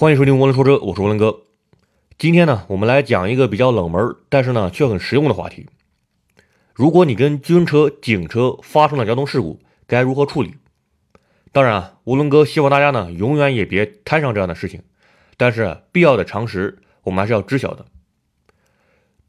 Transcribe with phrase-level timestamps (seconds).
[0.00, 1.42] 欢迎收听涡轮说车，我是涡轮哥。
[2.16, 5.66] 今天呢，我们来讲一个比较冷门，但是呢却很实用的话题。
[6.72, 10.54] 如果你跟军车、警车发生了交通事故，该如何处理？
[11.52, 14.82] 当然啊，涡轮哥希望大家呢永远也别摊上这样的事情，
[15.36, 17.84] 但是必要的常识我们还是要知晓的。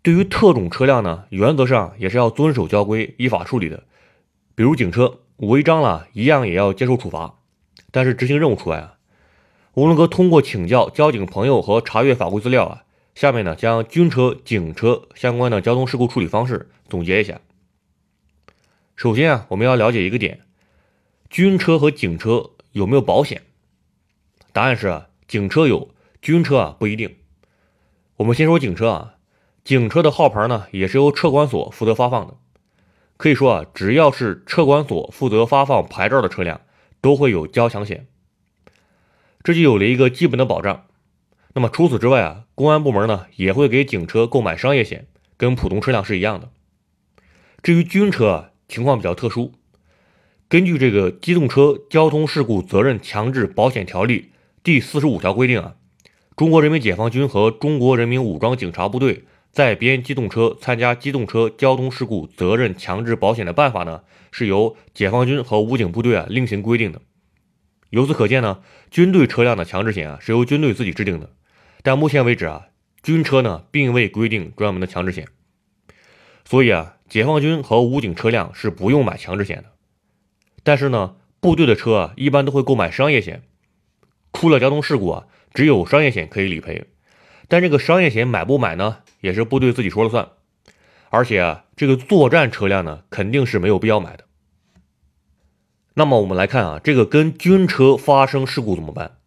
[0.01, 3.83] 对于特种车辆呢，原则上也是要遵守交规，依法处理的。
[4.55, 7.39] 比如警车违章了，一样也要接受处罚。
[7.91, 8.93] 但是执行任务除外啊。
[9.73, 12.83] 吴龙哥通过请教交警朋友和查阅法规资料啊，
[13.15, 17.39] 下面呢将军车、警车相关的交通事故处理方式总结一下。
[18.97, 20.41] 首先啊，我们要了解一个点：
[21.29, 23.43] 军车和警车有没有保险？
[24.51, 27.15] 答案是啊警车有，军车啊不一定。
[28.17, 29.13] 我们先说警车啊，
[29.63, 32.35] 警车的号牌呢也是由车管所负责发放的。
[33.15, 36.59] 可以说啊，只要是车管所负责发放牌照的车辆，
[36.99, 38.07] 都会有交强险。
[39.43, 40.85] 这就有了一个基本的保障。
[41.53, 45.07] 那么除此之外啊，公安部门呢也会给警车购买商业险，
[45.37, 46.49] 跟普通车辆是一样的。
[47.61, 49.53] 至于军车啊，情况比较特殊。
[50.47, 54.19] 根据这个《机动车交通事故责任强制保险条例》
[54.63, 55.75] 第四十五条规定啊，
[56.35, 67.01] 中国人民解放军和中国人民武装警察部队在编机动车参加机动车交通事故责任强制保险的办法呢，是由解放军和武警部队啊另行规定的。
[67.91, 71.29] 由此可见呢，军队车辆的强制险啊是由军队自己制定的，
[71.83, 72.67] 但目前为止啊，
[73.03, 75.27] 军车呢并未规定专门的强制险，
[76.45, 79.65] 所以啊，解放军和武警车辆是不用买强制险的。
[80.63, 83.43] 但是呢，部队的车啊一般都会购买商业险，
[84.31, 86.85] 出了交通事故啊，只有商业险可以理赔。
[87.49, 90.29] 但这个商业险买不买呢，也是部队自己说了算。
[91.09, 94.23] 而且啊，这个作战车辆呢，肯定是没有必要买的。
[95.93, 99.17] 那么我们来看啊，这个跟军车发生事故怎么办？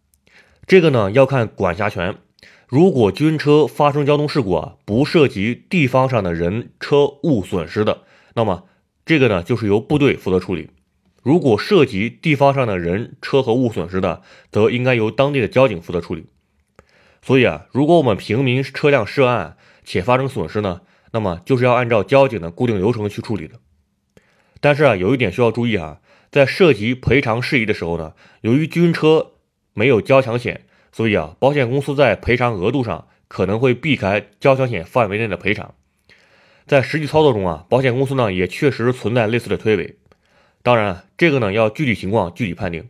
[0.65, 2.15] 这个呢要看管辖权。
[2.67, 8.01] 如果军车发生交通事故啊，不涉及地方上的人车物损失的，
[8.33, 8.63] 那么
[9.05, 10.71] 这个呢就是由部队负责处理。
[11.21, 16.25] 如果涉及地方上的人车和物损失的，则应该由当地的交警负责处理。
[17.21, 20.81] 所以啊，如果我们平民车辆涉案且发生损失呢，
[21.11, 23.59] 那么就是要按照交警的固定流程去处理的。
[24.59, 25.99] 但是啊，有一点需要注意啊。
[26.35, 29.31] 在涉及赔偿事宜的时候呢，由于军车
[29.73, 35.75] 没有交强险，所以啊，保险公司在赔偿额度上可能会避开交强险范围内的赔偿。
[36.67, 39.93] 在实际操作中啊，保险公司呢也确实存在类似的推诿。
[40.61, 42.89] 当然，这个呢要具体情况具体判定。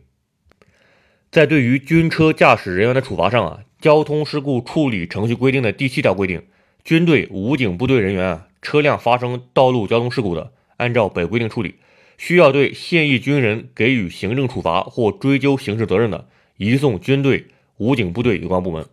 [1.30, 6.42] 在对于军车驾驶人员的处罚上啊，《交通事故处理程序规定》的第七条规定，
[6.82, 11.76] 军队、武警部队人员啊，车辆发生道路交通事故的，按照本规定处理。
[12.18, 17.46] 需要对现役军人给予行政处罚或追究刑事责任的，移送军队、
[17.76, 18.86] 武警部队有关部门。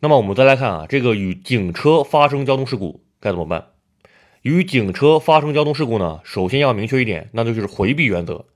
[0.00, 3.66] 那么我们再来看啊，这个与警车发生交通事故该怎么办？
[4.42, 8.46] 与警车发生交通事故呢，首先要明确一点，那就是回避原则。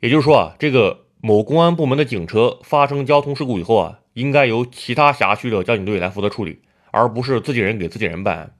[0.00, 6.60] 也就是说啊，这个某公安部门的警车发生交通事故以后啊，应该由其他辖区的交警队来负责处理，
[6.90, 8.54] 而不是自己人给自己人办案。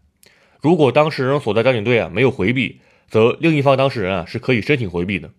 [0.60, 5.31] 如果当事人所在交警队啊没有回避，则另一方当事人啊是可以申请回避的。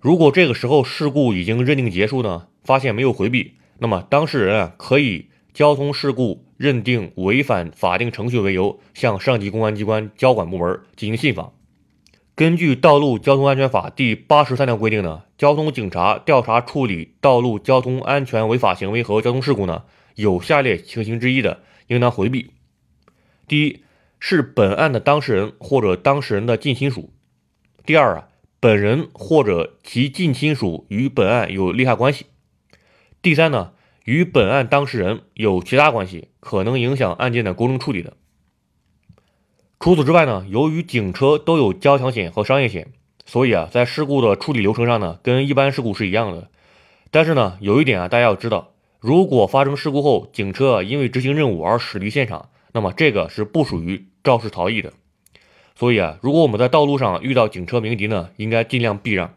[0.00, 11.52] 如果这个时候事故已经认定结束呢，发现没有回避，那么当事人啊可以交通事故认定违反法定程序为由，向上级公安机关交管部门进行信访。
[12.36, 19.82] 根据《道路交通安全法》第八十三条规定呢，交通警察调查处理道路交通安全违法行为和交通事故呢，
[20.14, 22.52] 有下列情形之一的，应当回避。
[23.50, 23.82] 第一
[24.20, 27.12] 是本案的当事人或者当事人的近亲属。
[27.84, 28.28] 第二啊，
[28.60, 32.26] 本人或者其近亲属与本案有利害关系。
[33.20, 33.72] 第三呢，
[34.04, 38.16] 与本案当事人有其他关系，可能影响案件的公正处理的。
[39.80, 42.92] 除此之外呢，由于警车都有交强险和商业险，
[43.26, 46.48] 所以啊，在事故的处理流程上呢，跟一般事故是一样的。
[47.10, 52.49] 但是呢，有一点啊，大家要知道，如果发生事故后，警车因为执行任务而驶离现场。
[52.72, 54.92] 那么这个是不属于肇事逃逸的，
[55.74, 59.34] 所以啊，如果我们在道路上遇到警车鸣笛呢，应该尽量避让。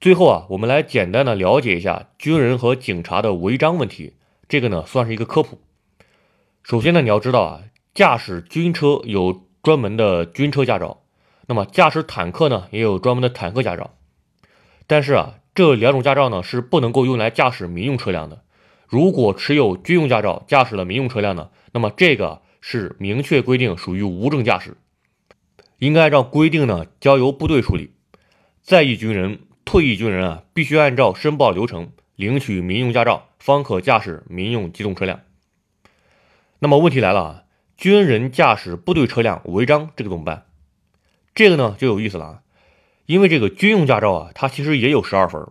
[0.00, 4.14] 最后啊，我们来简单的了解一下军人和警察的违章问题，
[4.48, 5.58] 这个呢算是一个科普。
[6.62, 7.62] 首先呢，你要知道啊，
[7.94, 11.02] 驾驶军车有专门的军车驾照，
[11.46, 13.94] 那么驾驶坦克呢也有专门的坦克驾照，
[14.86, 18.42] 但是啊，这两种驾照呢是不能够用来驾驶民用车辆的。
[18.88, 21.50] 如果持有军用驾照驾驶了民用车辆呢？
[21.72, 24.78] 那么这个是明确规定属于无证驾驶，
[25.78, 27.92] 应该按照规定呢交由部队处理。
[28.62, 35.20] 在役军人退役军人啊，必须按照申报流程领取民用驾照，方可驾驶民用机动车辆。
[36.58, 37.42] 那么问题来了啊，
[37.76, 40.46] 军人驾驶部队车辆违章，这个怎么办？
[41.34, 42.40] 这个呢就有意思了啊，
[43.04, 45.46] 因为这个军用驾照啊，它其实也有十二分，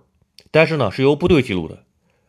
[0.50, 1.86] 但是呢是由部队记录的，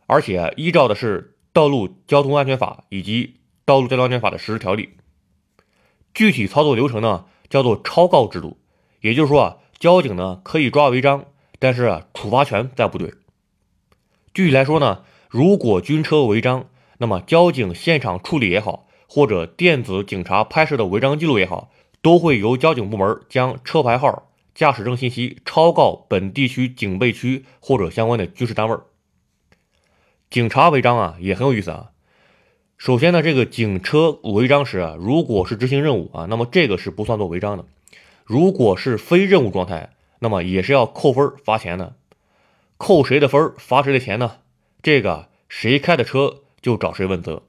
[0.09, 3.27] 而且依照的是《道路交通安全法》以及
[3.67, 4.95] 《道路交通安全法》的实施条例。
[6.15, 8.57] 具体操作流程呢叫做超告制度，
[9.03, 11.27] 也就是说啊，交警呢可以抓违章。
[11.59, 13.13] 但是啊，处罚权在部队。
[14.33, 21.71] 具体来说呢，如果军车违章，那么交警现场处理也好，或者电子警察拍摄的违章记录也好，
[22.01, 28.77] 都会由交警部门将车牌号、驾驶证信息抄告本地区警备区或者相关的军事单位。
[30.31, 31.91] 警察违章啊，也很有意思啊。
[32.77, 37.65] 首先呢，这个警车违章时啊，如果是执行任务啊，那么这个是不算作违章的；
[38.27, 41.97] 如果是非任务状态，那么也是要扣分罚钱的，
[42.77, 44.37] 扣谁的分罚谁的钱呢？
[44.83, 47.43] 这个谁开的车就找谁问责。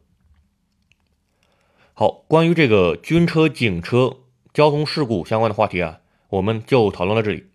[1.94, 4.20] 好，关于这个军车、警车
[4.54, 6.00] 交通事故相关的话题啊，
[6.30, 7.48] 我们就讨论到这里。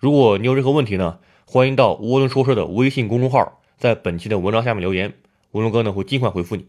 [0.00, 5.12] 如果你有任何问题呢，欢迎到涡轮说车的微信公众号，在本期的文章下面留言，
[5.50, 6.68] 文龙哥呢会尽快回复你。